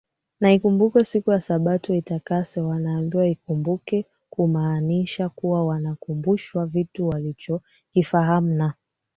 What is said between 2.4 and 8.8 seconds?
Wanaambiwa Ikumbuke kumaanisha kuwa Wanakumbushwa kitu walichokifahamu na